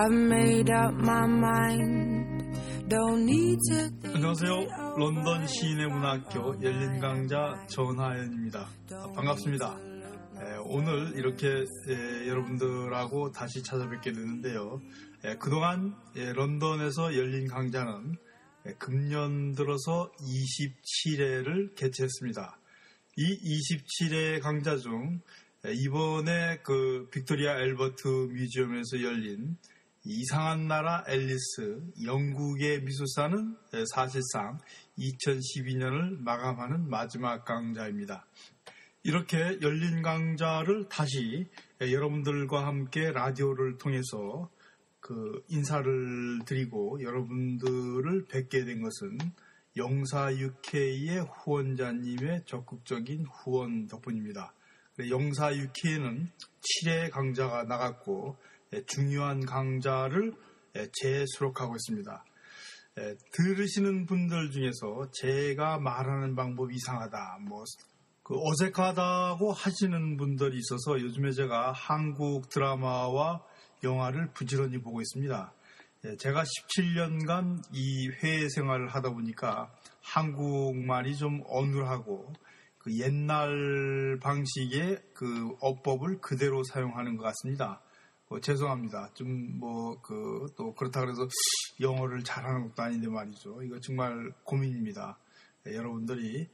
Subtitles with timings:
[0.00, 2.56] I've made up my mind.
[2.88, 4.10] Don't need to.
[4.14, 4.96] 안녕하세요.
[4.96, 8.66] 런던 시인의 문학교 열린 강자 전하연입니다.
[9.14, 9.78] 반갑습니다.
[9.78, 14.80] 에, 오늘 이렇게 에, 여러분들하고 다시 찾아뵙게 되는데요.
[15.22, 18.16] 에, 그동안 런던에서 열린 강좌는
[18.78, 22.58] 금년 들어서 27회를 개최했습니다.
[23.18, 25.20] 이 27회 강좌 중
[25.66, 29.58] 이번에 그 빅토리아 앨버트 뮤지엄에서 열린
[30.04, 33.56] 이상한 나라 앨리스 영국의 미술사는
[33.92, 34.58] 사실상
[34.98, 38.26] 2012년을 마감하는 마지막 강좌입니다.
[39.02, 41.48] 이렇게 열린 강좌를 다시
[41.80, 44.50] 여러분들과 함께 라디오를 통해서
[45.00, 49.18] 그 인사를 드리고 여러분들을 뵙게 된 것은
[49.76, 54.54] 영사 UK의 후원자님의 적극적인 후원 덕분입니다.
[55.08, 56.28] 영사 UK는
[56.60, 58.36] 7회 강좌가 나갔고
[58.86, 60.34] 중요한 강좌를
[60.92, 62.24] 재수록하고 있습니다.
[63.32, 67.64] 들으시는 분들 중에서 제가 말하는 방법이 이상하다, 뭐,
[68.22, 73.42] 그 어색하다고 하시는 분들이 있어서 요즘에 제가 한국 드라마와
[73.82, 75.52] 영화를 부지런히 보고 있습니다.
[76.18, 82.32] 제가 17년간 이 회의 생활을 하다 보니까 한국말이 좀 어눌하고
[82.78, 87.82] 그 옛날 방식의 그 어법을 그대로 사용하는 것 같습니다.
[88.30, 89.10] 어, 죄송합니다.
[89.14, 91.26] 좀 뭐 그 또 그렇다 그래서
[91.80, 93.62] 영어를 잘하는 것도 아닌데 말이죠.
[93.62, 95.18] 이거 정말 고민입니다.
[95.66, 96.48] 예, 여러분들이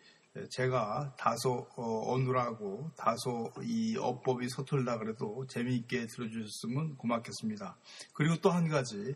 [0.50, 7.76] 제가 다소 어, 어눌하고 다소 이 어법이 서툴다 그래도 재미있게 들어주셨으면 고맙겠습니다.
[8.14, 9.14] 그리고 또 한 가지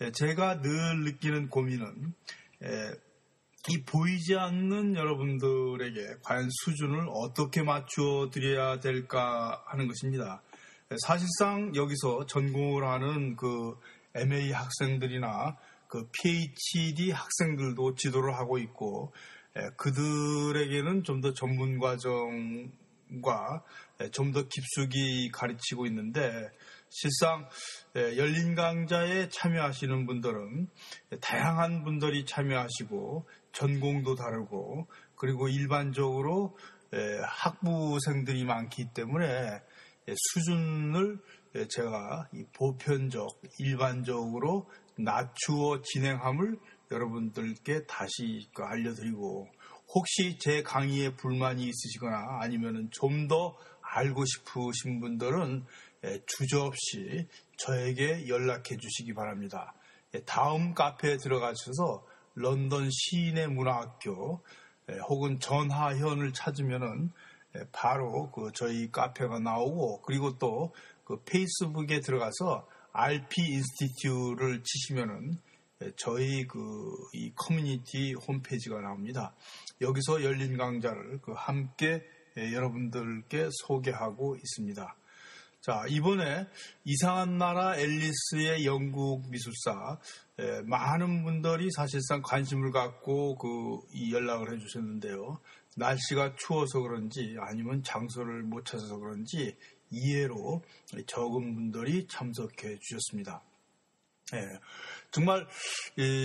[0.00, 2.14] 예, 제가 늘 느끼는 고민은
[2.62, 2.92] 예,
[3.68, 10.40] 이 보이지 않는 여러분들에게 과연 수준을 어떻게 맞추어 드려야 될까 하는 것입니다.
[10.98, 13.76] 사실상 여기서 전공을 하는 그
[14.14, 15.56] MA 학생들이나
[15.88, 19.12] 그 PhD 학생들도 지도를 하고 있고
[19.76, 23.64] 그들에게는 좀 더 전문 과정과
[24.12, 26.50] 좀 더 깊숙이 가르치고 있는데
[26.88, 27.48] 실상
[27.94, 30.68] 열린 강좌에 참여하시는 분들은
[31.20, 36.56] 다양한 분들이 참여하시고 전공도 다르고 그리고 일반적으로
[37.24, 39.60] 학부생들이 많기 때문에
[40.14, 41.18] 수준을
[41.68, 46.58] 제가 보편적, 일반적으로 낮추어 진행함을
[46.90, 49.48] 여러분들께 다시 그 알려드리고
[49.94, 53.56] 혹시 제 강의에 불만이 있으시거나 아니면 좀 더
[53.96, 55.64] 알고 싶으신 분들은
[56.26, 59.74] 주저없이 저에게 연락해 주시기 바랍니다.
[60.26, 64.42] 다음 카페에 들어가셔서 런던 시인의 문화학교
[65.08, 67.10] 혹은 전하현을 찾으면은
[67.72, 70.72] 바로 그 저희 카페가 나오고 그리고 또
[71.06, 75.38] 그 페이스북에 들어가서 RP Institute를 치시면은
[75.96, 76.58] 저희 그
[77.14, 79.34] 이 커뮤니티 홈페이지가 나옵니다.
[79.80, 82.02] 여기서 열린 강좌를 그 함께
[82.36, 84.96] 여러분들께 소개하고 있습니다.
[85.60, 86.46] 자, 이번에
[86.84, 89.98] 이상한 나라 앨리스의 영국 미술사
[90.64, 93.80] 많은 분들이 사실상 관심을 갖고 그
[94.10, 95.38] 연락을 해 주셨는데요.
[95.76, 99.56] 날씨가 추워서 그런지 아니면 장소를 못 찾아서 그런지
[99.90, 100.62] 이해로
[101.06, 103.42] 적은 분들이 참석해 주셨습니다.
[104.34, 104.58] 예,
[105.12, 105.46] 정말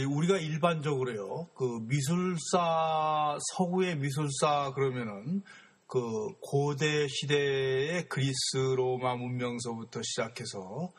[0.10, 5.44] 우리가 일반적으로요 그 미술사 서구의 미술사 그러면은
[5.86, 6.00] 그
[6.40, 10.92] 고대 시대의 그리스 로마 문명서부터 시작해서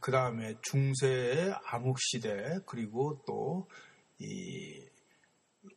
[0.00, 3.68] 그 다음에 중세의 암흑 시대 그리고 또
[4.22, 4.61] 이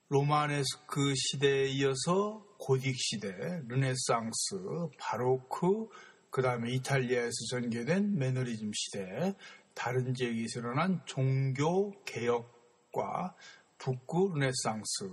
[0.10, 3.32] 로마네스크 시대에 이어서 고딕 시대,
[3.68, 5.90] 르네상스, 바로크,
[6.30, 9.34] 그 다음에 이탈리아에서 전개된 매너리즘 시대,
[9.74, 13.36] 다른 지역에서 일어난 종교 개혁과
[13.80, 15.10] 북구 르네상스,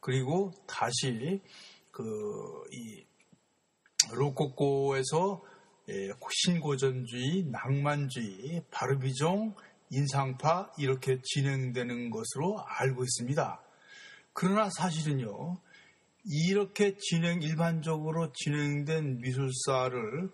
[0.00, 1.42] 그리고 다시
[1.90, 2.02] 그,
[2.72, 3.04] 이,
[4.12, 5.42] 로코코에서
[5.90, 9.54] 예, 신고전주의, 낭만주의, 바르비종,
[9.90, 13.71] 인상파 이렇게 진행되는 것으로 알고 있습니다.
[14.32, 15.60] 그러나 사실은요,
[16.24, 20.30] 이렇게 진행, 일반적으로 진행된 미술사를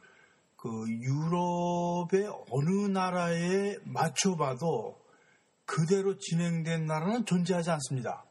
[0.57, 5.01] 그 유럽의 어느 나라에 맞춰봐도
[5.65, 8.25] 그대로 진행된 나라는 존재하지 않습니다.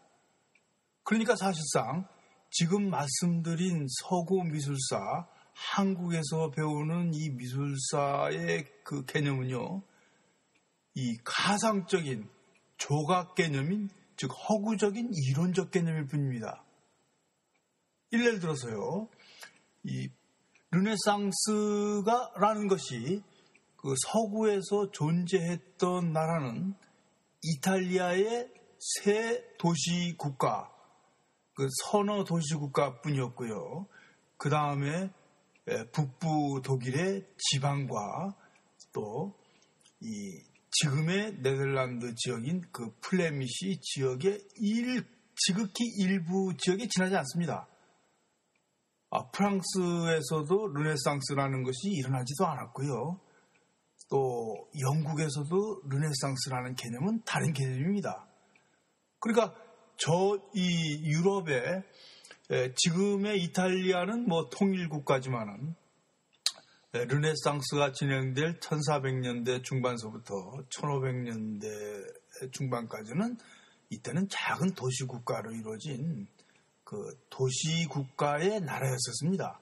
[1.03, 2.07] 그러니까 사실상
[2.51, 9.81] 지금 말씀드린 서구 미술사, 한국에서 배우는 이 미술사의 그 개념은요,
[10.95, 12.29] 이 가상적인
[12.77, 16.63] 조각 개념인 즉 허구적인 이론적 개념일 뿐입니다.
[18.11, 19.07] 예를 들어서요,
[19.83, 20.09] 이
[20.71, 23.23] 르네상스가라는 것이
[23.77, 26.73] 그그 서구에서 존재했던 나라는
[27.41, 30.69] 이탈리아의 세 도시 국가,
[31.53, 33.87] 그 서너 도시 국가뿐이었고요.
[34.37, 35.09] 그 다음에
[35.93, 38.35] 북부 독일의 지방과
[38.93, 39.47] 또
[39.99, 40.43] 이
[40.81, 45.03] 지금의 네덜란드 지역인 그 Flemish 지역의 일,
[45.35, 47.67] 지극히 일부 지역에 지나지 않습니다.
[49.09, 53.19] 아, 프랑스에서도 르네상스라는 것이 일어나지도 않았고요.
[54.09, 58.27] 또 영국에서도 르네상스라는 개념은 다른 개념입니다.
[59.19, 59.55] 그러니까
[59.97, 61.83] 저 이 유럽의
[62.75, 65.75] 지금의 이탈리아는 뭐 통일 국가지만은
[66.91, 70.33] 르네상스가 진행될 1400년대 중반서부터
[70.69, 73.37] 1500년대 중반까지는
[73.89, 76.27] 이때는 작은 도시 국가로 이루어진
[76.83, 76.97] 그
[77.29, 79.59] 도시 국가의 나라였었습니다.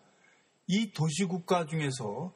[0.68, 2.34] 이 도시 국가 중에서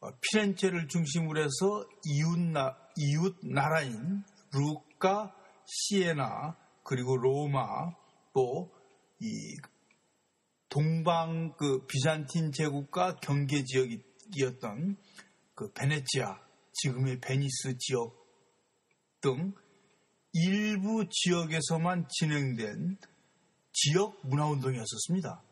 [0.00, 5.32] 어, 피렌체를 중심으로 해서 이웃, 나, 이웃 나라인 루카,
[5.64, 7.92] 시에나, 그리고 로마,
[8.32, 8.82] 또
[9.22, 9.56] 이
[10.68, 14.02] 동방 그 비잔틴 제국과 경계 지역이
[14.42, 14.96] 었던
[15.54, 16.40] 그 베네치아,
[16.72, 18.14] 지금의 베니스 지역
[19.20, 19.52] 등
[20.32, 22.96] 일부 지역에서만 진행된
[23.72, 25.42] 지역 문화운동이었었습니다.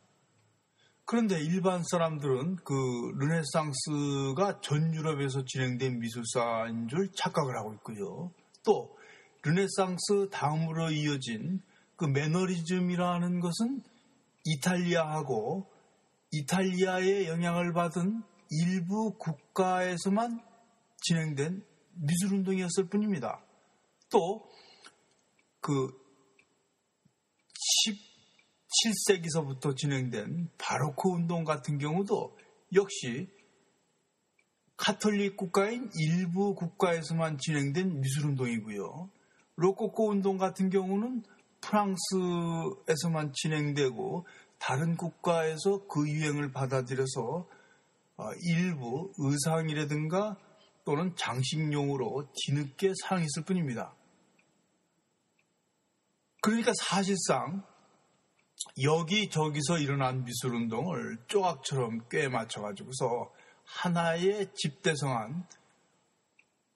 [1.04, 2.74] 그런데 일반 사람들은 그
[3.18, 8.32] 르네상스가 전 유럽에서 진행된 미술사인 줄 착각을 하고 있고요.
[8.64, 8.96] 또
[9.42, 11.62] 르네상스 다음으로 이어진
[11.96, 13.82] 그 매너리즘이라는 것은
[14.44, 15.68] 이탈리아하고
[16.30, 20.42] 이탈리아의 영향을 받은 일부 국가에서만
[21.02, 21.64] 진행된
[21.94, 23.44] 미술 운동이었을 뿐입니다.
[24.10, 26.00] 또그
[28.84, 32.36] 7세기서부터 진행된 바로크 운동 같은 경우도
[32.74, 33.28] 역시
[34.76, 39.10] 카톨릭 국가인 일부 국가에서만 진행된 미술 운동이고요.
[39.56, 41.22] 로코코 운동 같은 경우는
[41.60, 44.26] 프랑스에서만 진행되고
[44.58, 47.59] 다른 국가에서 그 유행을 받아들여서 어,
[48.42, 50.36] 일부 의상이라든가
[50.84, 53.94] 또는 장식용으로 뒤늦게 사용했을 뿐입니다.
[56.42, 57.64] 그러니까 사실상
[58.82, 63.32] 여기저기서 일어난 미술운동을 조각처럼 꽤 맞춰가지고서
[63.64, 65.46] 하나의 집대성한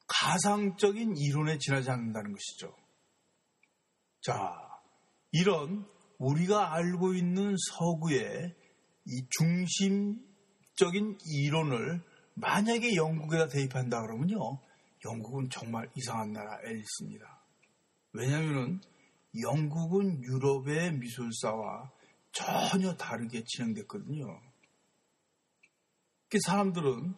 [0.06, 2.76] 가상적인 이론에 지나지 않는다는 것이죠.
[4.20, 4.54] 자,
[5.32, 5.86] 이런
[6.18, 8.54] 우리가 알고 있는 서구의
[9.06, 10.18] 이 중심
[10.76, 12.02] 적인 이론을
[12.34, 14.58] 만약에 영국에다 대입한다 그러면요.
[15.04, 17.44] 영국은 정말 이상한 나라에 있습니다.
[18.12, 18.80] 왜냐하면
[19.40, 21.90] 영국은 유럽의 미술사와
[22.32, 24.40] 전혀 다르게 진행됐거든요.
[26.28, 27.14] 그 사람들은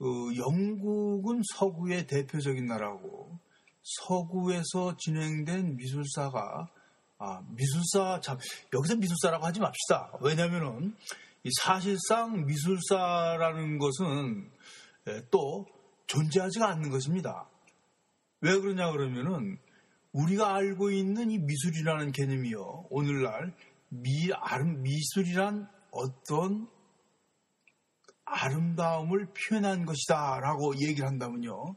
[0.00, 0.04] 어,
[0.36, 3.38] 영국은 서구의 대표적인 나라고
[3.82, 6.68] 서구에서 진행된 미술사가
[7.20, 8.38] 아, 미술사 참
[8.72, 10.12] 여기서 미술사라고 하지 맙시다.
[10.20, 10.94] 왜냐하면은
[11.60, 14.50] 사실상 미술사라는 것은
[15.30, 15.66] 또
[16.06, 17.48] 존재하지가 않는 것입니다.
[18.40, 19.58] 왜 그러냐 그러면은
[20.12, 22.86] 우리가 알고 있는 이 미술이라는 개념이요.
[22.90, 23.54] 오늘날
[23.88, 26.68] 미, 아름, 미술이란 어떤
[28.24, 31.76] 아름다움을 표현한 것이다 라고 얘기를 한다면요.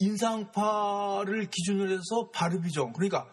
[0.00, 3.28] 인상파를 기준으로 해서 바르비종, 그러니까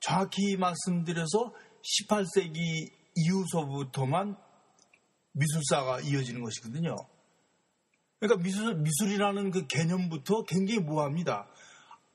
[0.00, 4.36] 정확히 말씀드려서 18세기 이후서부터만
[5.34, 6.96] 미술사가 이어지는 것이거든요.
[8.18, 11.48] 그러니까 미술, 미술이라는 그 개념부터 굉장히 모호합니다.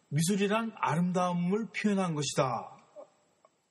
[0.10, 2.78] 미술이란 아름다움을 표현한 것이다.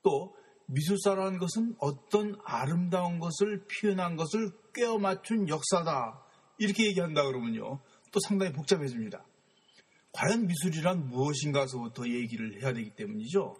[0.03, 0.37] 또
[0.67, 6.23] 미술사라는 것은 어떤 아름다운 것을 표현한 것을 꿰어 맞춘 역사다.
[6.59, 7.81] 이렇게 얘기한다 그러면요.
[8.13, 9.25] 또 상당히 복잡해집니다.
[10.13, 13.57] 과연 미술이란 무엇인가서부터 얘기를 해야 되기 때문이죠.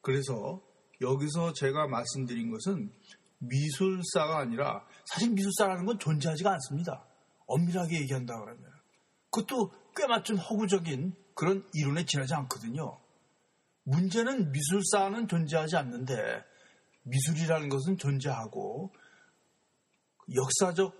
[0.00, 0.62] 그래서
[1.00, 2.92] 여기서 제가 말씀드린 것은
[3.38, 7.06] 미술사가 아니라 사실 미술사라는 건 존재하지가 않습니다.
[7.46, 8.64] 엄밀하게 얘기한다 그러면.
[9.30, 13.00] 그것도 꽤 맞춘 허구적인 그런 이론에 지나지 않거든요.
[13.84, 16.14] 문제는 미술사는 존재하지 않는데
[17.02, 18.92] 미술이라는 것은 존재하고
[20.34, 20.94] 역사적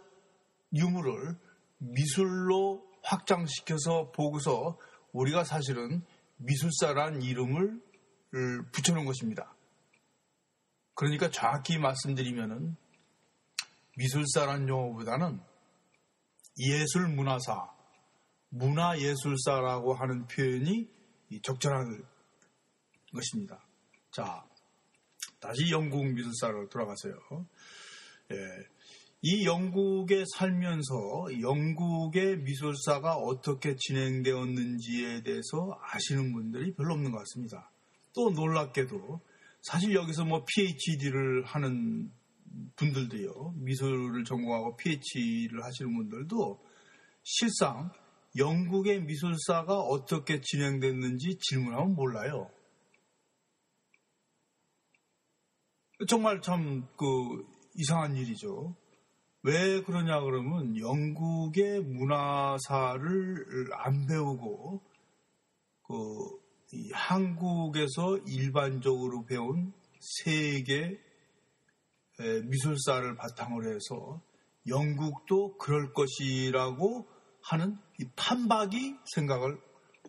[0.74, 1.38] 유물을
[1.78, 4.78] 미술로 확장시켜서 보고서
[5.12, 6.04] 우리가 사실은
[6.36, 7.80] 미술사란 이름을
[8.72, 9.53] 붙여놓은 것입니다.
[10.94, 12.76] 그러니까 정확히 말씀드리면은
[13.96, 15.40] 미술사란 용어보다는
[16.58, 17.68] 예술 문화사,
[18.50, 20.88] 문화예술사라고 하는 표현이
[21.42, 22.04] 적절한
[23.12, 23.64] 것입니다.
[24.10, 24.44] 자,
[25.40, 27.14] 다시 영국 미술사로 돌아가세요.
[28.30, 28.36] 예,
[29.22, 37.70] 이 영국에 살면서 영국의 미술사가 어떻게 진행되었는지에 대해서 아시는 분들이 별로 없는 것 같습니다.
[38.14, 39.20] 또 놀랍게도
[39.64, 42.12] 사실 여기서 뭐 PhD를 하는
[42.76, 46.62] 분들도요, 미술을 전공하고 PhD를 하시는 분들도
[47.22, 47.90] 실상
[48.36, 52.50] 영국의 미술사가 어떻게 진행됐는지 질문하면 몰라요.
[56.08, 58.76] 정말 참 그 이상한 일이죠.
[59.42, 64.82] 왜 그러냐 그러면 영국의 문화사를 안 배우고
[65.82, 66.43] 그
[66.92, 70.98] 한국에서 일반적으로 배운 세계
[72.18, 74.22] 미술사를 바탕으로 해서
[74.66, 77.08] 영국도 그럴 것이라고
[77.42, 79.60] 하는 이 판박이 생각을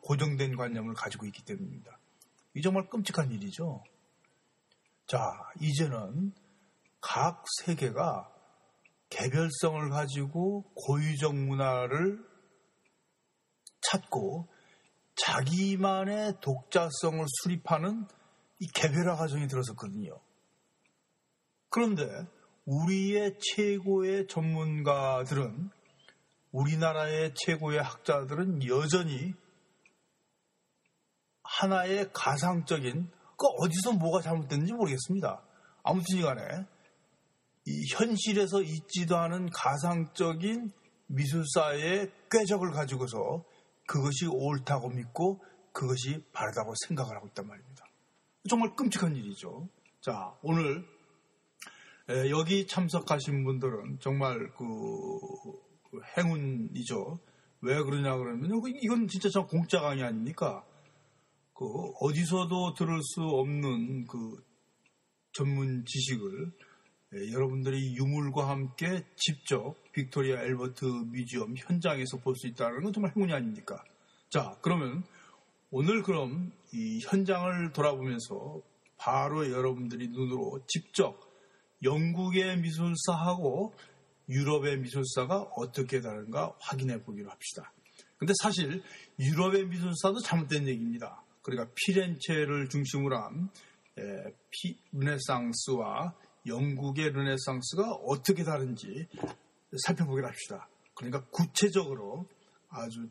[0.02, 2.00] 고정된 관념을 가지고 있기 때문입니다.
[2.54, 3.84] 이 정말 끔찍한 일이죠.
[5.08, 5.20] 자,
[5.60, 6.34] 이제는
[7.02, 8.32] 각 세계가
[9.10, 12.24] 개별성을 가지고 고유적 문화를
[13.82, 14.50] 찾고
[15.16, 18.08] 자기만의 독자성을 수립하는
[18.60, 20.20] 이 개별화 과정이 들어섰거든요.
[21.70, 22.06] 그런데
[22.66, 25.70] 우리의 최고의 전문가들은
[26.52, 29.34] 우리나라의 최고의 학자들은 여전히
[31.44, 35.44] 하나의 가상적인 그 어디서 뭐가 잘못됐는지 모르겠습니다.
[35.84, 36.66] 아무튼 간에
[37.66, 40.72] 이 현실에서 있지도 않은 가상적인
[41.08, 43.44] 미술사의 꾀적을 가지고서
[43.88, 47.86] 그것이 옳다고 믿고 그것이 바르다고 생각을 하고 있단 말입니다.
[48.48, 49.68] 정말 끔찍한 일이죠.
[50.02, 50.86] 자, 오늘
[52.30, 54.66] 여기 참석하신 분들은 정말 그,
[55.90, 57.20] 그 행운이죠.
[57.62, 58.52] 왜 그러냐 그러면
[58.82, 60.64] 이건 진짜 저 공짜 강의 아닙니까?
[61.54, 61.66] 그
[62.02, 64.44] 어디서도 들을 수 없는 그
[65.32, 66.52] 전문 지식을
[67.14, 73.32] 예, 여러분들이 유물과 함께 직접 빅토리아 앨버트 뮤지엄 현장에서 볼 수 있다는 건 정말 행운이
[73.34, 73.82] 아닙니까?
[74.30, 75.04] 자, 그러면
[75.72, 78.62] 오늘 그럼 이 현장을 돌아보면서
[78.98, 81.20] 바로 여러분들이 눈으로 직접
[81.84, 83.74] 영국의 미술사하고
[84.28, 87.72] 유럽의 미술사가 어떻게 다른가 확인해 보기로 합시다.
[88.18, 88.82] 근데 사실
[89.20, 91.24] 유럽의 미술사도 잘못된 얘기입니다.
[91.42, 93.50] 그러니까 피렌체를 중심으로 한
[94.50, 96.16] 피, 르네상스와
[96.48, 99.08] 영국의 르네상스가 어떻게 다른지
[99.78, 100.70] 살펴보기로 합시다.
[100.94, 102.28] 그러니까 구체적으로
[102.70, 103.10] 아주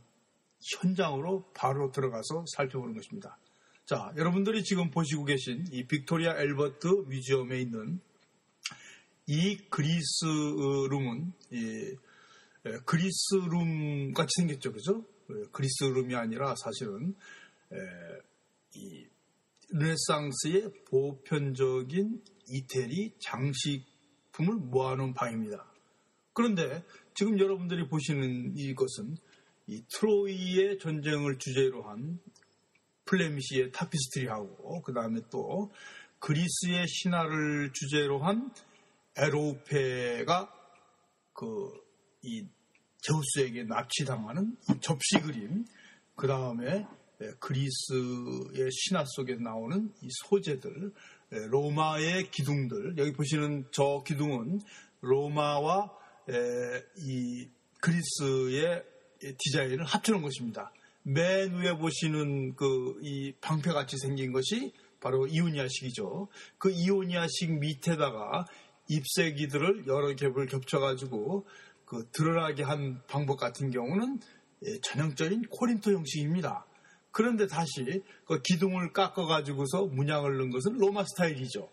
[0.81, 3.39] 현장으로 바로 들어가서 살펴보는 것입니다.
[3.87, 8.01] 자, 여러분들이 지금 보시고 계신 이 빅토리아 앨버트 뮤지엄에 있는
[9.27, 11.97] 이 그리스 룸은 이
[12.87, 15.05] 그리스 룸 같이 생겼죠, 그죠?
[15.53, 17.15] 그리스 룸이 아니라 사실은
[18.75, 19.07] 이
[19.71, 25.74] 르네상스의 보편적인 이태리 장식품을 모아놓은 방입니다.
[26.35, 29.17] 그런데 지금 여러분들이 보시는 이것은
[29.67, 32.19] 이 트로이의 전쟁을 주제로 한
[33.07, 35.73] 플레미시의 타피스트리하고 그 다음에 또
[36.19, 38.53] 그리스의 신화를 주제로 한
[39.17, 40.51] 에로페가
[41.33, 41.85] 그
[42.25, 42.47] 이
[43.03, 45.67] 제우스에게 납치당하는 접시 그림
[46.17, 46.87] 그 다음에
[47.39, 50.93] 그리스의 신화 속에 나오는 이 소재들
[51.33, 52.97] 예, 로마의 기둥들.
[52.99, 54.61] 여기 보시는 저 기둥은
[55.01, 55.91] 로마와
[56.99, 57.49] 이
[57.81, 58.85] 그리스의
[59.39, 60.73] 디자인을 합쳐놓은 것입니다.
[61.03, 66.29] 맨 위에 보시는 그 이 방패같이 생긴 것이 바로 이오니아식이죠.
[66.57, 68.47] 그 이오니아식 밑에다가
[68.89, 71.47] 잎새기들을 여러 겹을 겹쳐가지고
[71.85, 74.21] 그 드러나게 한 방법 같은 경우는
[74.83, 76.67] 전형적인 코린토 형식입니다.
[77.11, 81.69] 그런데 다시 그 기둥을 깎아가지고서 문양을 넣은 것은 로마 스타일이죠.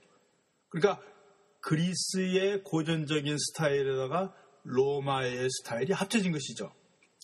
[0.67, 1.01] 그러니까
[1.61, 6.71] 그리스의 고전적인 스타일에다가 로마의 스타일이 합쳐진 것이죠.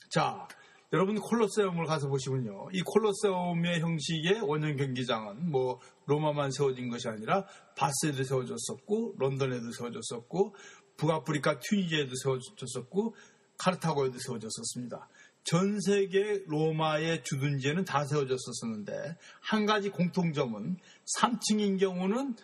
[0.09, 0.47] 자,
[0.93, 2.69] 여러분 콜로세움을 가서 보시면요.
[2.71, 10.55] 이 콜로세움의 형식의 원형 경기장은 뭐 로마만 세워진 것이 아니라 바스에도 세워졌었고 런던에도 세워졌었고
[10.95, 13.15] 북아프리카 튀니지에도 세워졌었고
[13.57, 15.09] 카르타고에도 세워졌었습니다.
[15.43, 20.77] 전 세계 로마의 주둔지에는 다 세워졌었는데 한 가지 공통점은
[21.17, 22.35] 3층인 경우는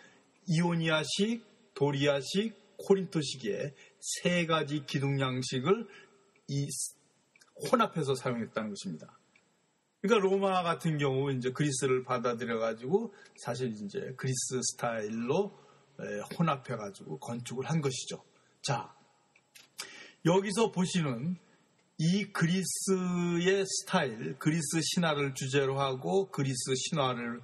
[0.46, 5.86] 이오니아식, 도리아식, 코린토식의 세 가지 기둥 양식을
[6.48, 6.68] 이
[7.70, 9.18] 혼합해서 사용했다는 것입니다.
[10.00, 15.58] 그러니까 로마 같은 경우 이제 그리스를 받아들여 가지고 사실 이제 그리스 스타일로
[16.38, 18.22] 혼합해 가지고 건축을 한 것이죠.
[18.60, 18.94] 자,
[20.26, 21.38] 여기서 보시는
[21.96, 27.40] 이 그리스의 스타일, 그리스 신화를 주제로 하고 그리스 신화를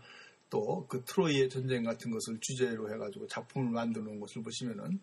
[0.51, 5.01] 또 그 트로이의 전쟁 같은 것을 주제로 해가지고 작품을 만들어 놓은 것을 보시면은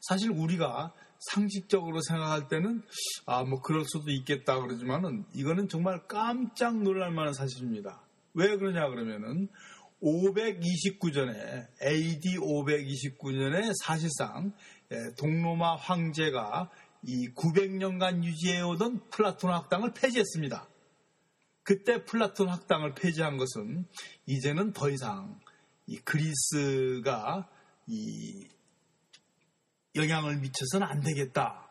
[0.00, 2.82] 사실 우리가 상식적으로 생각할 때는
[3.26, 8.02] 아 뭐 그럴 수도 있겠다 그러지만은 이거는 정말 깜짝 놀랄 만한 사실입니다.
[8.34, 9.48] 왜 그러냐 그러면은
[10.02, 14.52] 529년에 AD 529년에 사실상
[14.92, 16.70] 예, 동로마 황제가
[17.02, 20.69] 이 900년간 유지해오던 플라톤 학당을 폐지했습니다.
[21.70, 23.86] 그때 플라톤 학당을 폐지한 것은
[24.26, 25.38] 이제는 더 이상
[25.86, 27.48] 이 그리스가
[27.86, 28.48] 이
[29.94, 31.70] 영향을 미쳐서는 안 되겠다.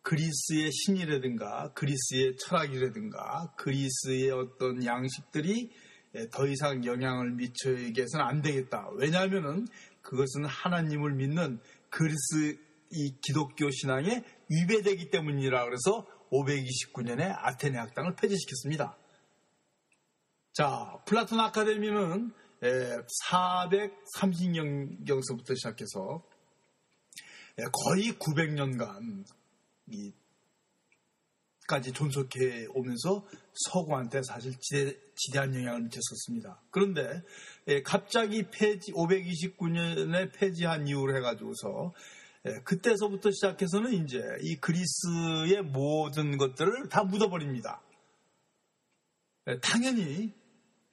[0.00, 5.70] 그리스의 신이라든가 그리스의 철학이라든가 그리스의 어떤 양식들이
[6.32, 8.88] 더 이상 영향을 미치게 해서는 안 되겠다.
[8.94, 9.66] 왜냐하면은
[10.00, 11.60] 그것은 하나님을 믿는
[11.90, 12.58] 그리스
[12.90, 18.96] 이 기독교 신앙에 위배되기 때문이라 그래서 529년에 아테네 학당을 폐지시켰습니다.
[20.60, 26.22] 자, 플라톤 아카데미는 430년경서부터 시작해서
[27.56, 29.24] 거의 900년간
[31.66, 36.60] 까지 존속해 오면서 서구한테 사실 지대, 지대한 영향을 미쳤었습니다.
[36.70, 37.22] 그런데
[37.82, 41.94] 갑자기 폐지 529년에 폐지한 이후로 해가지고서
[42.64, 47.80] 그때서부터 시작해서는 이제 이 그리스의 모든 것들을 다 묻어버립니다.
[49.62, 50.38] 당연히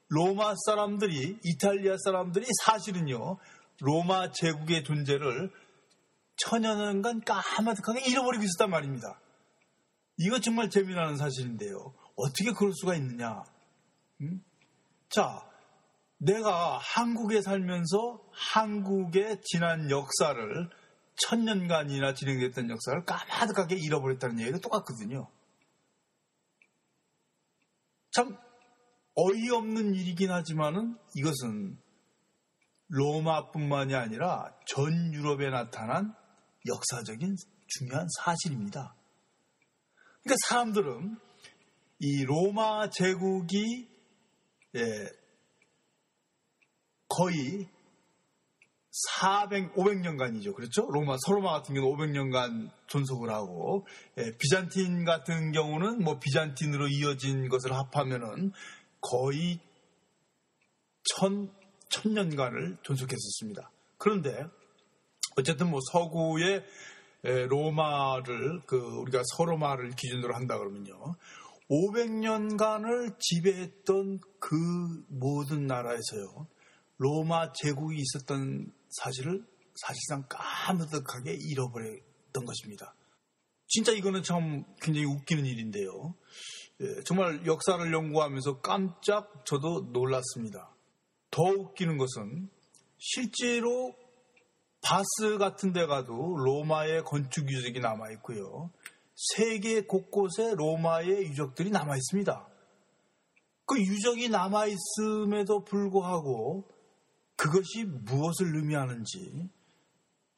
[0.09, 3.37] 로마 사람들이, 이탈리아 사람들이 사실은요,
[3.81, 5.51] 로마 제국의 존재를
[6.45, 9.19] 천여년간 까마득하게 잃어버리고 있었단 말입니다.
[10.17, 11.93] 이거 정말 재미나는 사실인데요.
[12.15, 13.43] 어떻게 그럴 수가 있느냐?
[14.21, 14.43] 음?
[15.09, 15.49] 자,
[16.17, 20.69] 내가 한국에 살면서 한국의 지난 역사를
[21.15, 25.29] 천년간이나 진행됐던 역사를 까마득하게 잃어버렸다는 얘기가 똑같거든요.
[28.11, 28.37] 참
[29.15, 31.77] 어이없는 일이긴 하지만은 이것은
[32.87, 36.15] 로마뿐만이 아니라 전 유럽에 나타난
[36.65, 37.35] 역사적인
[37.67, 38.95] 중요한 사실입니다.
[40.23, 41.17] 그러니까 사람들은
[41.99, 43.87] 이 로마 제국이
[44.75, 45.09] 예,
[47.07, 47.67] 거의
[48.91, 50.55] 400, 500년간이죠.
[50.55, 50.87] 그렇죠?
[50.89, 53.85] 로마, 서로마 같은 경우는 500년간 존속을 하고,
[54.17, 58.51] 예, 비잔틴 같은 경우는 뭐 비잔틴으로 이어진 것을 합하면은
[59.01, 59.59] 거의
[61.03, 61.51] 천,
[61.89, 63.71] 천년간을 존속했었습니다.
[63.97, 64.45] 그런데,
[65.39, 66.63] 어쨌든 뭐 서구의
[67.23, 71.15] 로마를, 그, 우리가 서로마를 기준으로 한다 그러면요.
[71.69, 74.55] 500년간을 지배했던 그
[75.09, 76.47] 모든 나라에서요.
[76.97, 82.95] 로마 제국이 있었던 사실을 사실상 까무득하게 잃어버렸던 것입니다.
[83.67, 86.15] 진짜 이거는 참 굉장히 웃기는 일인데요.
[86.81, 90.75] 예, 정말 역사를 연구하면서 깜짝 저도 놀랐습니다.
[91.29, 92.49] 더 웃기는 것은
[92.97, 93.95] 실제로
[94.81, 98.71] 바스 같은 데 가도 로마의 건축 유적이 남아 있고요.
[99.35, 102.47] 세계 곳곳에 로마의 유적들이 남아 있습니다.
[103.65, 106.67] 그 유적이 남아 있음에도 불구하고
[107.35, 109.49] 그것이 무엇을 의미하는지,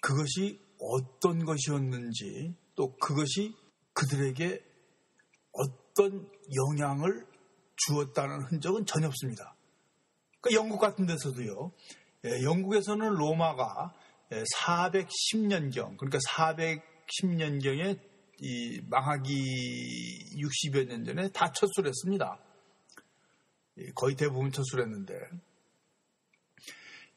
[0.02, 3.56] 그것이 어떤 것이었는지, 또 그것이
[3.94, 4.64] 그들에게
[5.54, 7.26] 어떤 영향을
[7.76, 9.56] 주었다는 흔적은 전혀 없습니다.
[10.42, 11.72] 그 영국 같은 데서도요,
[12.26, 13.94] 예, 영국에서는 로마가
[14.32, 18.00] 410년경, 그러니까 410년경에
[18.40, 22.40] 이 망하기 60여 년 전에 다 철수했습니다.
[23.96, 25.14] 거의 대부분 철수했는데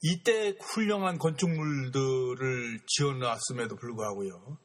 [0.03, 4.59] 이때 훌륭한 건축물들을 지어놨음에도 불구하고요.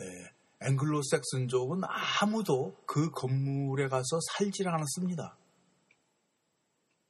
[0.00, 1.80] 예, 앵글로 색슨족은
[2.20, 5.36] 아무도 그 건물에 가서 살지를 않았습니다.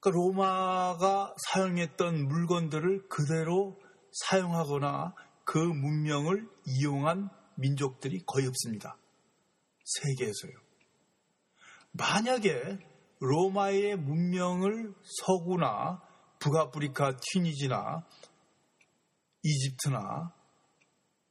[0.01, 3.79] 그러니까 로마가 사용했던 물건들을 그대로
[4.13, 8.97] 사용하거나 그 문명을 이용한 민족들이 거의 없습니다.
[9.85, 10.53] 세계에서요.
[11.93, 12.79] 만약에
[13.21, 16.01] 로마의 문명을 서구나
[16.39, 18.07] 북아프리카 튀니지나
[19.43, 20.33] 이집트나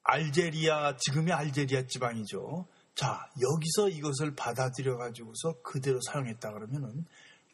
[0.04, 2.68] 알제리아 지금의 알제리아 지방이죠.
[2.96, 7.06] 자 여기서 이것을 받아들여 가지고서 그대로 사용했다 그러면은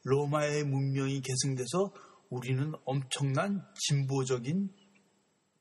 [0.03, 1.91] 로마의 문명이 계승돼서
[2.29, 4.69] 우리는 엄청난 진보적인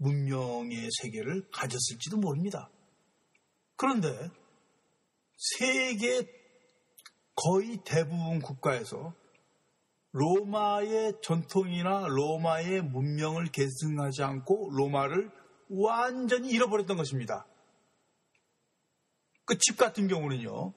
[0.02, 2.70] 문명의 세계를 가졌을지도 모릅니다.
[3.76, 4.30] 그런데
[5.36, 6.26] 세계
[7.34, 9.14] 거의 대부분 국가에서
[10.12, 15.30] 로마의 전통이나 로마의 문명을 계승하지 않고 로마를
[15.70, 17.46] 완전히 잃어버렸던 것입니다.
[19.44, 20.72] 그 집 같은 경우는요,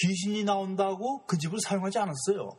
[0.00, 2.58] 귀신이 나온다고 그 집을 사용하지 않았어요.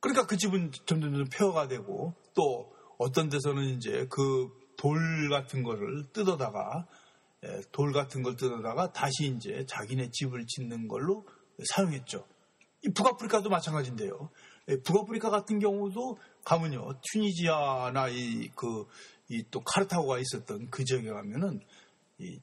[0.00, 6.04] 그러니까 그 집은 점점 점 폐허가 되고 또 어떤 데서는 이제 그 돌 같은 거를
[6.12, 6.86] 뜯어다가
[7.44, 11.26] 예, 돌 같은 걸 뜯어다가 다시 이제 자기네 집을 짓는 걸로
[11.74, 12.24] 사용했죠.
[12.84, 14.30] 이 북아프리카도 마찬가지인데요.
[14.68, 18.86] 예, 북아프리카 같은 경우도 가면요 튜니지아나 이 그
[19.30, 21.60] 이 또 카르타고가 있었던 그 지역에 가면은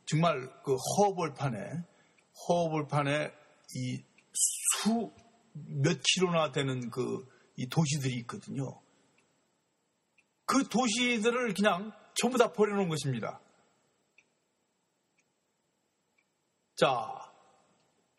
[0.05, 1.71] 정말 그 허벌판에
[2.49, 3.31] 허벌판에
[3.75, 4.03] 이
[4.83, 5.09] 수
[5.53, 7.25] 몇 킬로나 되는 그
[7.57, 8.81] 이 도시들이 있거든요.
[10.45, 13.39] 그 도시들을 그냥 전부 다 버려놓은 것입니다.
[16.75, 16.89] 자,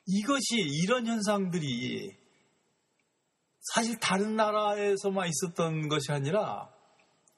[0.06, 2.16] 이것이 이런 현상들이
[3.60, 6.70] 사실 다른 나라에서만 있었던 것이 아니라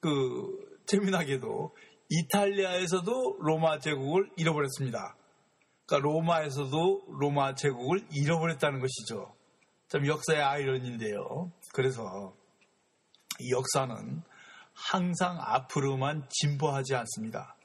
[0.01, 1.75] 그 재미나게도
[2.11, 5.17] 이탈리아에서도 로마 제국을 잃어버렸습니다.
[5.87, 9.35] 그러니까 로마에서도 로마 제국을 잃어버렸다는 것이죠.
[9.89, 11.51] 참 역사의 아이러니인데요.
[11.73, 12.37] 그래서
[13.41, 14.23] 이 역사는
[14.79, 17.57] 항상 앞으로만 진보하지 않습니다.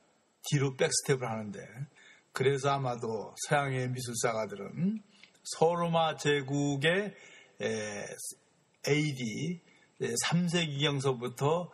[0.49, 1.60] 뒤로 백스텝을 하는데
[2.32, 5.02] 그래서 아마도 서양의 미술사가들은
[5.43, 7.13] 서로마 제국의
[8.88, 9.62] AD
[10.02, 11.69] 3세기경서부터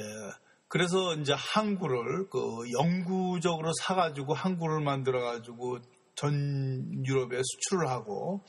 [0.67, 5.79] 그래서 이제 항구를 그 영구적으로 사가지고 항구를 만들어가지고
[6.15, 8.43] 전 유럽에 수출을 하고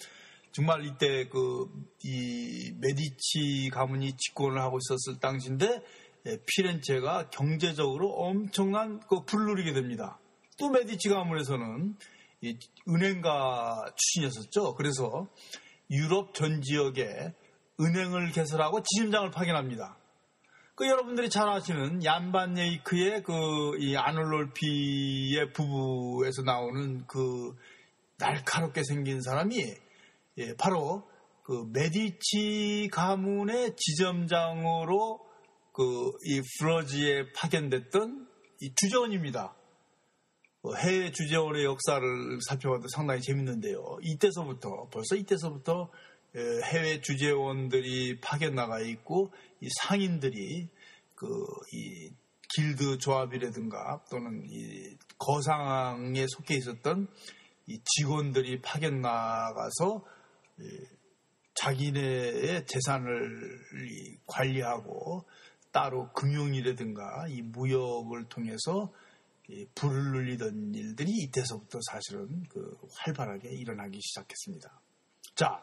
[0.53, 1.67] 정말 이때 그
[2.03, 5.83] 이 메디치 가문이 집권을 하고 있었을 당시인데
[6.27, 10.19] 예, 피렌체가 경제적으로 엄청난 그 불누리게 됩니다.
[10.59, 11.97] 또 메디치 가문에서는
[12.89, 14.75] 은행가 출신이었었죠.
[14.75, 15.29] 그래서
[15.91, 17.35] 유럽 전 지역에
[17.81, 19.97] 은행을 개설하고 지점장을 파견합니다.
[20.81, 23.35] 그 여러분들이 잘 아시는 얀반 네이크의 그
[23.79, 27.55] 이 아놀롤피의 부부에서 나오는 그
[28.17, 29.63] 날카롭게 생긴 사람이
[30.39, 31.07] 예, 바로
[31.43, 35.21] 그 메디치 가문의 지점장으로
[35.75, 35.83] 그
[36.25, 38.27] 이 프로지에 파견됐던
[38.63, 39.55] 이 주재원입니다.
[40.63, 42.03] 그 해외 주재원의 역사를
[42.49, 43.99] 살펴봐도 상당히 재밌는데요.
[44.01, 50.69] 이때서부터 벌써 이때서부터 예, 해외 주재원들이 파견 나가 있고 이 상인들이
[51.15, 51.27] 그
[51.73, 52.11] 이
[52.55, 57.09] 길드 조합이라든가 또는 이 거상에 속해 있었던
[57.67, 60.05] 이 직원들이 파견 나가서
[61.55, 63.61] 자기네의 재산을
[64.27, 65.25] 관리하고
[65.71, 68.93] 따로 금융이라든가 이 무역을 통해서
[69.75, 74.81] 불을 눌리던 일들이 이때서부터 사실은 그 활발하게 일어나기 시작했습니다.
[75.35, 75.63] 자,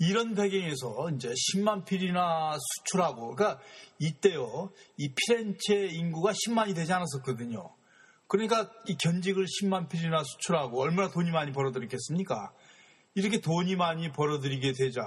[0.00, 3.62] 이런 배경에서 이제 10만 필이나 수출하고, 그러니까
[3.98, 7.70] 이때요, 이 피렌체 인구가 10만이 되지 않았었거든요.
[8.26, 12.52] 그러니까 이 견직을 10만 필이나 수출하고 얼마나 돈이 많이 벌어들였겠습니까?
[13.14, 15.02] 이렇게 돈이 많이 벌어들이게 되자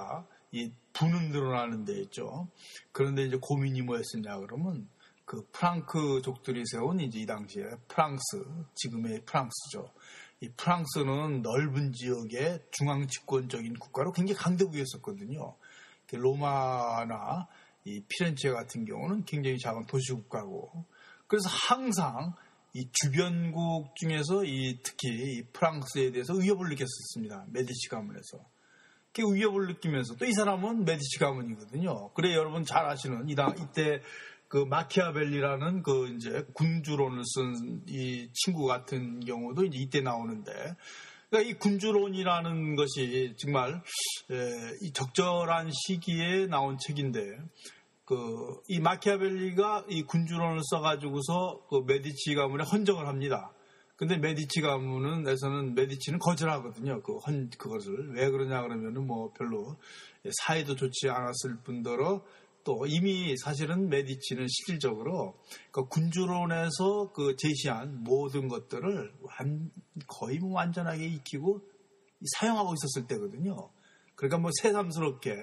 [0.52, 2.48] 이 부는 늘어나는 데 있죠.
[2.92, 4.88] 그런데 이제 고민이 뭐였었냐 그러면
[5.26, 8.44] 그 프랑크족들이 세운 이제 이 당시에 프랑스,
[8.76, 9.90] 지금의 프랑스죠.
[10.42, 15.56] 이 프랑스는 넓은 지역의 중앙 집권적인 국가로 굉장히 강대국이었었거든요.
[16.12, 17.48] 로마나
[17.86, 20.86] 이 피렌체 같은 경우는 굉장히 작은 도시국가고
[21.28, 22.34] 그래서 항상
[22.74, 27.46] 이 주변국 중에서 이 특히 이 프랑스에 대해서 위협을 느꼈었습니다.
[27.50, 28.46] 메디치 가문에서.
[29.14, 32.14] 그 위협을 느끼면서 또 이 사람은 메디치 가문이거든요.
[32.14, 34.02] 그래 여러분 잘 아시는 이당 이때
[34.54, 40.76] 그 마키아벨리라는 그 이제 군주론을 쓴 이 친구 같은 경우도 이제 이때 나오는데
[41.32, 43.82] 그러니까 이 군주론이라는 것이 정말
[44.84, 47.20] 이 적절한 시기에 나온 책인데
[48.06, 48.16] 그
[48.68, 53.52] 이 마키아벨리가 이 군주론을 써가지고서 그 메디치 가문에 헌정을 합니다.
[53.96, 57.02] 근데 메디치 가문은에서는 메디치는 거절하거든요.
[57.02, 59.78] 그 헌 그것을 왜 그러냐 그러면은 뭐 별로
[60.44, 62.24] 사이도 좋지 않았을 뿐더러
[62.64, 65.38] 또 이미 사실은 메디치는 실질적으로
[65.72, 69.72] 그 군주론에서 그 제시한 모든 것들을 완,
[70.08, 71.62] 거의 뭐 완전하게 익히고
[72.38, 73.70] 사용하고 있었을 때거든요.
[74.16, 75.36] 그러니까 뭐 새삼스럽게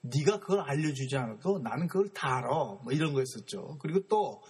[0.00, 2.48] 네가 그걸 알려주지 않아도 나는 그걸 다 알아.
[2.82, 3.78] 뭐 이런 거였었죠.
[3.80, 4.42] 그리고 또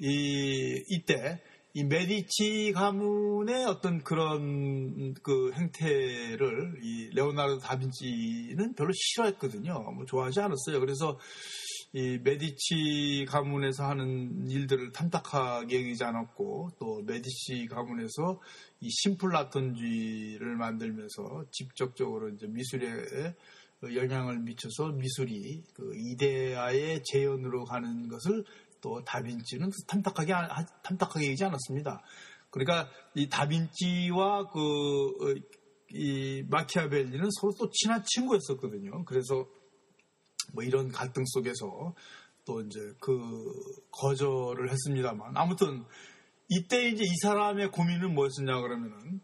[0.00, 1.40] 이, 이때
[1.76, 9.72] 이 메디치 가문의 어떤 그런 그 행태를 이 레오나르도 다빈치는 별로 싫어했거든요.
[9.90, 10.78] 뭐 좋아하지 않았어요.
[10.78, 11.18] 그래서
[11.92, 18.40] 이 메디치 가문에서 하는 일들을 탐탁하게 여기지 않았고 또 메디치 가문에서
[18.78, 23.34] 이 심플라톤주의를 만들면서 직접적으로 이제 미술에
[23.82, 28.44] 영향을 미쳐서 미술이 그 이데아의 재현으로 가는 것을
[28.84, 30.34] 또 다빈치는 탐탁하게
[30.84, 32.02] 탐탁하게 얘기지 않았습니다.
[32.50, 39.04] 그러니까 이 다빈치와 그 이 마키아벨리는 서로 또 친한 친구였었거든요.
[39.04, 39.46] 그래서
[40.52, 41.94] 뭐 이런 갈등 속에서
[42.44, 43.52] 또 이제 그
[43.92, 45.84] 거절을 했습니다만 아무튼
[46.48, 49.20] 이때 이제 이 사람의 고민은 뭐였었냐 그러면은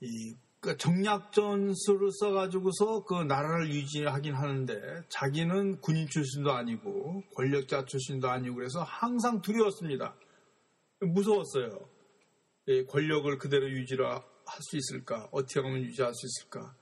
[0.00, 0.34] 이
[0.66, 4.74] 그러니까 정략 전술을 써가지고서 그 나라를 유지하긴 하는데
[5.08, 10.16] 자기는 군인 출신도 아니고 권력자 출신도 아니고 그래서 항상 두려웠습니다.
[11.00, 11.88] 무서웠어요.
[12.68, 14.22] 예, 권력을 그대로 유지를 할
[14.60, 15.28] 수 있을까?
[15.32, 16.74] 어떻게 하면 유지할 수 있을까?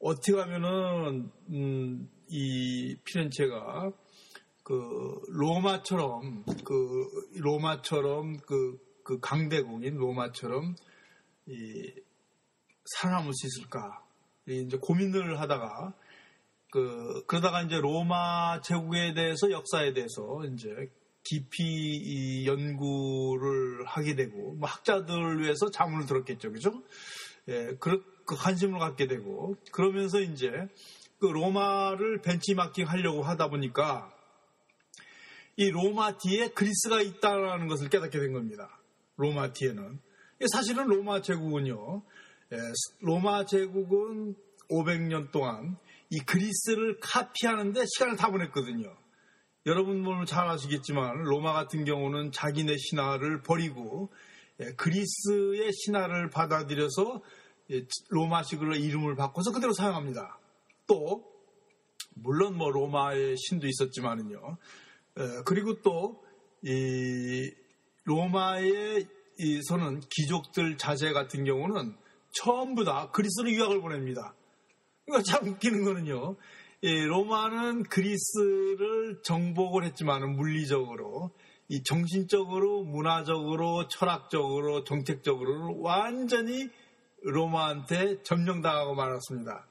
[0.00, 3.92] 어떻게 하면은 음, 이 피렌체가
[4.62, 10.76] 그 로마처럼 그 로마처럼 그, 그 강대국인 로마처럼
[11.46, 11.92] 이
[12.84, 14.02] 살아남을 수 있을까?
[14.46, 15.94] 이제 고민을 하다가
[16.70, 20.90] 그 그러다가 이제 로마 제국에 대해서 역사에 대해서 이제
[21.22, 26.82] 깊이 연구를 하게 되고 뭐 학자들 위해서 자문을 들었겠죠, 그죠?
[27.48, 30.50] 예, 그, 그 관심을 갖게 되고 그러면서 이제
[31.18, 34.12] 그 로마를 벤치마킹 하려고 하다 보니까
[35.56, 38.68] 이 로마 뒤에 그리스가 있다는 것을 깨닫게 된 겁니다.
[39.16, 40.00] 로마 뒤에는
[40.52, 42.23] 사실은 로마 제국은요 예,
[43.00, 44.34] 로마 제국은
[44.70, 45.76] 500년 동안
[46.10, 48.96] 이 그리스를 카피하는데 시간을 다 보냈거든요.
[49.66, 54.12] 여러분 잘 아시겠지만 로마 같은 경우는 자기네 신화를 버리고
[54.60, 57.22] 예, 그리스의 신화를 받아들여서
[57.70, 60.38] 예, 로마식으로 이름을 바꿔서 그대로 사용합니다.
[60.86, 61.24] 또
[62.14, 64.58] 물론 뭐 로마의 신도 있었지만은요.
[65.44, 66.24] 그리고 또
[66.66, 67.52] 이
[68.04, 69.06] 로마에서는
[70.10, 71.94] 귀족들 자제 같은 경우는
[72.42, 74.34] 전부 다 그리스로 유학을 보냅니다.
[75.04, 76.36] 그러니까 참 웃기는 거는요.
[76.82, 81.30] 예, 로마는 그리스를 정복을 했지만 물리적으로
[81.68, 86.68] 이 정신적으로 문화적으로 철학적으로 정책적으로 완전히
[87.22, 89.66] 로마한테 점령당하고 말았습니다.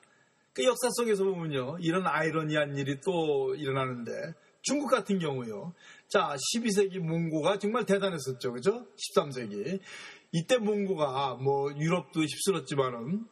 [0.54, 4.12] 그 역사 속에서 보면요 이런 아이러니한 일이 또 일어나는데
[4.62, 5.74] 중국 같은 경우요
[6.08, 9.80] 자 12세기 몽고가 정말 대단했었죠 그죠 13세기
[10.34, 13.26] 이때 몽고가 뭐 유럽도 휩쓸었지만은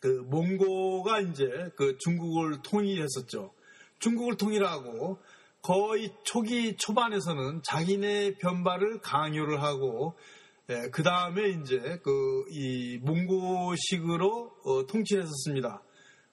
[0.00, 3.52] 그 몽고가 이제 그 중국을 통일했었죠.
[3.98, 5.18] 중국을 통일하고
[5.60, 10.16] 거의 초기 초반에서는 자기네 변발을 강요를 하고
[10.70, 15.82] 예, 그 다음에 이제 그 이 몽고식으로 어, 통치했었습니다.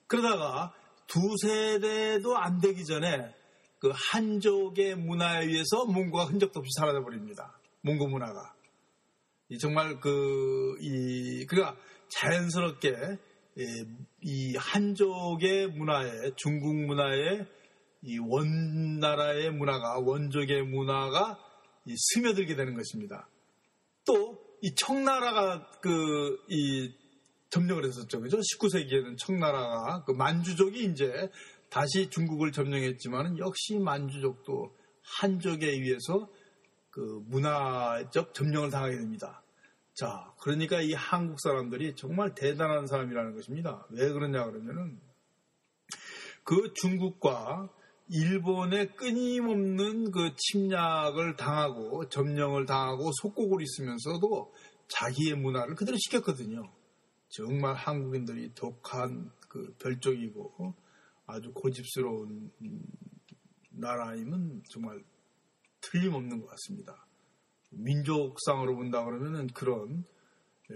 [0.06, 0.74] 그러다가
[1.06, 3.34] 두 세대도 안 되기 전에
[3.78, 7.58] 그 한족의 문화에 의해서 몽고가 흔적도 없이 사라져 버립니다.
[7.82, 8.54] 몽고 문화가.
[9.50, 11.76] 이 정말 그, 이, 그가
[12.08, 12.90] 자연스럽게
[13.58, 13.64] 예,
[14.22, 17.46] 이 한족의 문화에, 중국 문화에
[18.02, 21.38] 이 원나라의 문화가, 원족의 문화가
[21.96, 23.28] 스며들게 되는 것입니다.
[24.04, 26.92] 또, 이 청나라가 그, 이
[27.50, 28.20] 점령을 했었죠.
[28.20, 28.38] 그죠?
[28.38, 31.30] 19세기에는 청나라가 그 만주족이 이제
[31.70, 34.74] 다시 중국을 점령했지만 역시 만주족도
[35.20, 36.28] 한족에 의해서
[36.98, 39.40] 그 문화적 점령을 당하게 됩니다.
[39.94, 43.86] 자, 그러니까 이 한국 사람들이 정말 대단한 사람이라는 것입니다.
[43.90, 44.98] 왜 그러냐 그러면은
[46.42, 47.70] 그 중국과
[48.08, 54.52] 일본의 끊임없는 그 침략을 당하고 점령을 당하고 속국을 있으면서도
[54.88, 56.68] 자기의 문화를 그대로 시켰거든요.
[57.28, 60.74] 정말 한국인들이 독한 그 별종이고
[61.26, 62.50] 아주 고집스러운
[63.70, 65.04] 나라임은 정말
[65.90, 67.06] 틀림없는 것 같습니다.
[67.70, 70.04] 민족상으로 본다 그러면은 그런
[70.70, 70.74] 에,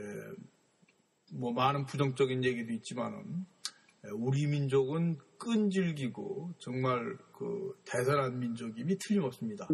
[1.32, 3.46] 뭐 많은 부정적인 얘기도 있지만은
[4.14, 9.68] 우리 민족은 끈질기고 정말 그 대단한 민족임이 틀림없습니다.